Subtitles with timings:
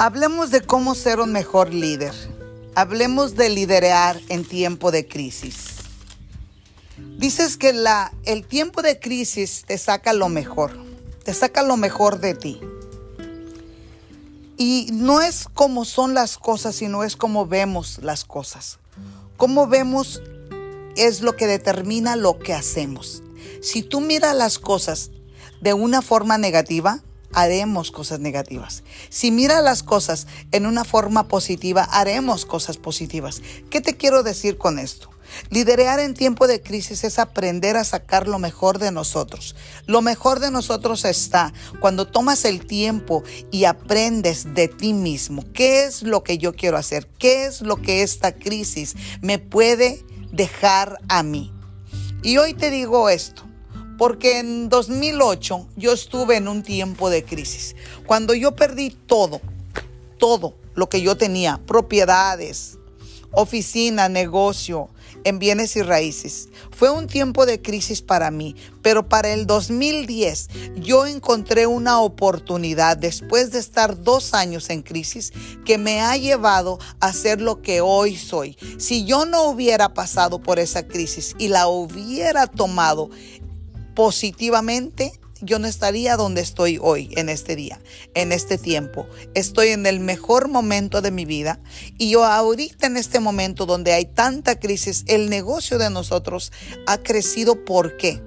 [0.00, 2.14] Hablemos de cómo ser un mejor líder.
[2.76, 5.78] Hablemos de liderar en tiempo de crisis.
[7.16, 10.70] Dices que la, el tiempo de crisis te saca lo mejor,
[11.24, 12.60] te saca lo mejor de ti.
[14.56, 18.78] Y no es como son las cosas, sino es como vemos las cosas.
[19.36, 20.22] Cómo vemos
[20.94, 23.24] es lo que determina lo que hacemos.
[23.60, 25.10] Si tú miras las cosas
[25.60, 28.82] de una forma negativa, haremos cosas negativas.
[29.08, 33.42] Si miras las cosas en una forma positiva, haremos cosas positivas.
[33.70, 35.10] ¿Qué te quiero decir con esto?
[35.50, 39.56] Liderear en tiempo de crisis es aprender a sacar lo mejor de nosotros.
[39.86, 45.44] Lo mejor de nosotros está cuando tomas el tiempo y aprendes de ti mismo.
[45.52, 47.06] ¿Qué es lo que yo quiero hacer?
[47.18, 51.52] ¿Qué es lo que esta crisis me puede dejar a mí?
[52.22, 53.47] Y hoy te digo esto.
[53.98, 57.76] Porque en 2008 yo estuve en un tiempo de crisis.
[58.06, 59.42] Cuando yo perdí todo,
[60.18, 62.78] todo lo que yo tenía, propiedades,
[63.32, 64.88] oficina, negocio,
[65.24, 66.48] en bienes y raíces.
[66.70, 72.96] Fue un tiempo de crisis para mí, pero para el 2010 yo encontré una oportunidad
[72.96, 75.32] después de estar dos años en crisis
[75.64, 78.56] que me ha llevado a ser lo que hoy soy.
[78.78, 83.10] Si yo no hubiera pasado por esa crisis y la hubiera tomado
[83.98, 85.10] positivamente,
[85.40, 87.80] yo no estaría donde estoy hoy, en este día,
[88.14, 89.08] en este tiempo.
[89.34, 91.58] Estoy en el mejor momento de mi vida
[91.98, 96.52] y yo ahorita en este momento donde hay tanta crisis, el negocio de nosotros
[96.86, 97.64] ha crecido.
[97.64, 98.22] ¿Por qué?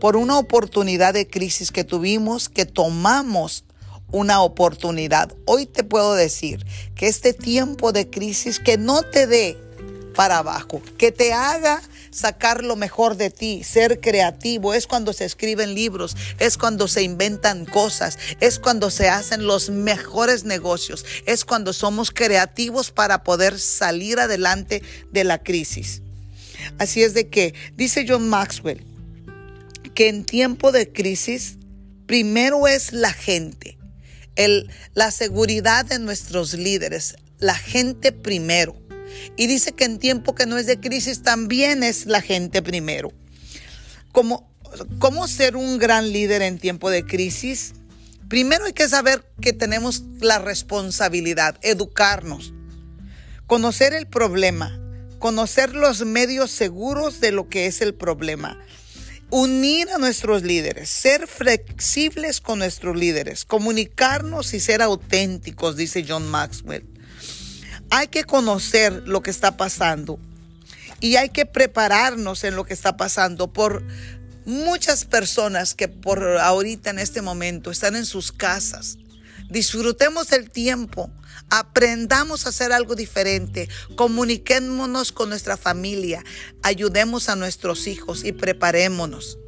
[0.00, 3.64] Por una oportunidad de crisis que tuvimos, que tomamos
[4.10, 5.32] una oportunidad.
[5.46, 9.56] Hoy te puedo decir que este tiempo de crisis que no te dé
[10.16, 11.80] para abajo, que te haga
[12.14, 14.72] sacar lo mejor de ti, ser creativo.
[14.72, 19.68] Es cuando se escriben libros, es cuando se inventan cosas, es cuando se hacen los
[19.68, 24.82] mejores negocios, es cuando somos creativos para poder salir adelante
[25.12, 26.02] de la crisis.
[26.78, 28.84] Así es de que, dice John Maxwell,
[29.94, 31.58] que en tiempo de crisis,
[32.06, 33.76] primero es la gente,
[34.94, 38.76] la seguridad de nuestros líderes, la gente primero.
[39.36, 43.12] Y dice que en tiempo que no es de crisis también es la gente primero.
[44.12, 44.48] ¿Cómo,
[44.98, 47.74] cómo ser un gran líder en tiempo de crisis?
[48.28, 52.52] Primero hay que saber que tenemos la responsabilidad, educarnos,
[53.46, 54.80] conocer el problema,
[55.18, 58.58] conocer los medios seguros de lo que es el problema,
[59.30, 66.30] unir a nuestros líderes, ser flexibles con nuestros líderes, comunicarnos y ser auténticos, dice John
[66.30, 66.93] Maxwell.
[67.90, 70.18] Hay que conocer lo que está pasando
[71.00, 73.84] y hay que prepararnos en lo que está pasando por
[74.44, 78.98] muchas personas que por ahorita en este momento están en sus casas.
[79.50, 81.10] Disfrutemos el tiempo,
[81.50, 86.24] aprendamos a hacer algo diferente, comuniquémonos con nuestra familia,
[86.62, 89.38] ayudemos a nuestros hijos y preparémonos.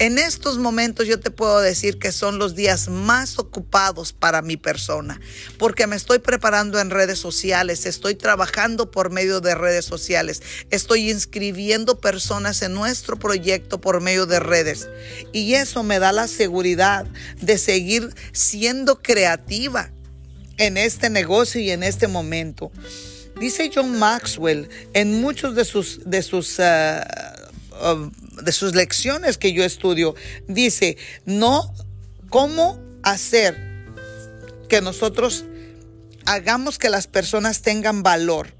[0.00, 4.56] En estos momentos yo te puedo decir que son los días más ocupados para mi
[4.56, 5.20] persona,
[5.58, 10.40] porque me estoy preparando en redes sociales, estoy trabajando por medio de redes sociales,
[10.70, 14.88] estoy inscribiendo personas en nuestro proyecto por medio de redes.
[15.34, 17.04] Y eso me da la seguridad
[17.42, 19.90] de seguir siendo creativa
[20.56, 22.72] en este negocio y en este momento.
[23.38, 27.06] Dice John Maxwell en muchos de sus, de sus ah,
[28.42, 30.14] de sus lecciones que yo estudio,
[30.46, 31.74] dice, no,
[32.28, 33.56] ¿cómo hacer
[34.68, 35.44] que nosotros
[36.26, 38.54] hagamos que las personas tengan valor?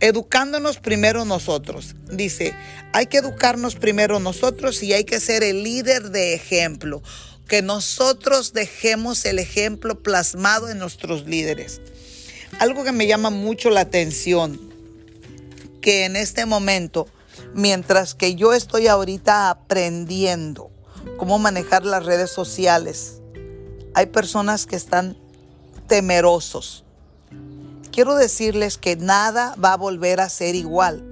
[0.00, 1.94] Educándonos primero nosotros.
[2.10, 2.54] Dice,
[2.92, 7.02] hay que educarnos primero nosotros y hay que ser el líder de ejemplo.
[7.46, 11.80] Que nosotros dejemos el ejemplo plasmado en nuestros líderes.
[12.58, 14.60] Algo que me llama mucho la atención,
[15.80, 17.06] que en este momento
[17.54, 20.70] Mientras que yo estoy ahorita aprendiendo
[21.18, 23.20] cómo manejar las redes sociales,
[23.94, 25.18] hay personas que están
[25.86, 26.84] temerosos.
[27.90, 31.04] Quiero decirles que nada va a volver a ser igual.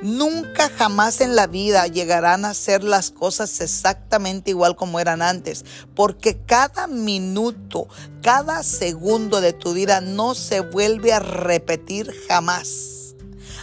[0.00, 5.64] Nunca jamás en la vida llegarán a ser las cosas exactamente igual como eran antes,
[5.94, 7.88] porque cada minuto,
[8.22, 12.95] cada segundo de tu vida no se vuelve a repetir jamás.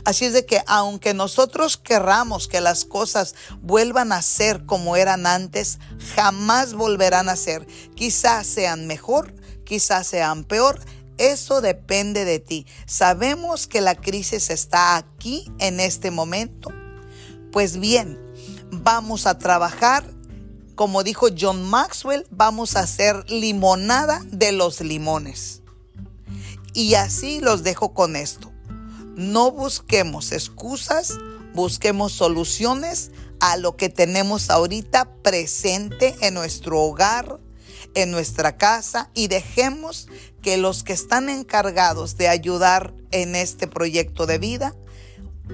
[0.06, 5.26] Así es de que aunque nosotros querramos que las cosas vuelvan a ser como eran
[5.26, 5.80] antes,
[6.16, 7.66] jamás volverán a ser.
[7.96, 9.34] Quizás sean mejor,
[9.64, 10.80] quizás sean peor.
[11.18, 12.66] Eso depende de ti.
[12.86, 16.72] Sabemos que la crisis está aquí en este momento.
[17.52, 18.20] Pues bien,
[18.72, 20.04] vamos a trabajar
[20.76, 25.62] como dijo John Maxwell, vamos a hacer limonada de los limones.
[26.74, 28.53] Y así los dejo con esto.
[29.16, 31.18] No busquemos excusas,
[31.54, 37.40] busquemos soluciones a lo que tenemos ahorita presente en nuestro hogar,
[37.94, 40.08] en nuestra casa y dejemos
[40.42, 44.76] que los que están encargados de ayudar en este proyecto de vida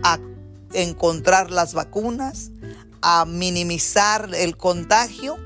[0.04, 0.20] a
[0.74, 2.52] encontrar las vacunas,
[3.02, 5.38] a minimizar el contagio,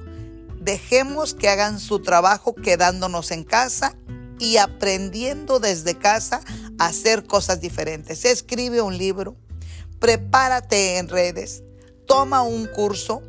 [0.59, 3.95] dejemos que hagan su trabajo quedándonos en casa
[4.39, 6.41] y aprendiendo desde casa
[6.79, 8.25] hacer cosas diferentes.
[8.25, 9.35] Escribe un libro,
[9.99, 11.63] prepárate en redes,
[12.07, 13.21] toma un curso,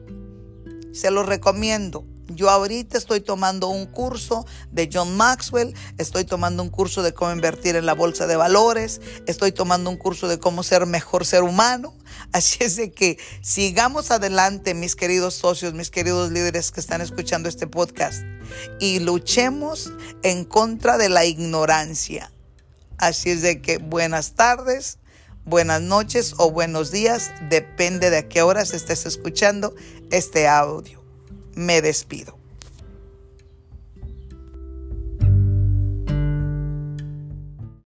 [0.93, 2.05] se lo recomiendo.
[2.29, 7.33] Yo ahorita estoy tomando un curso de John Maxwell, estoy tomando un curso de cómo
[7.33, 11.43] invertir en la bolsa de valores, estoy tomando un curso de cómo ser mejor ser
[11.43, 11.95] humano.
[12.33, 17.49] Así es de que sigamos adelante, mis queridos socios, mis queridos líderes que están escuchando
[17.49, 18.23] este podcast,
[18.81, 19.93] y luchemos
[20.23, 22.34] en contra de la ignorancia.
[22.99, 24.99] Así es de que buenas tardes,
[25.45, 29.75] buenas noches o buenos días, depende de a qué horas estés escuchando
[30.11, 31.05] este audio
[31.55, 32.39] me despido.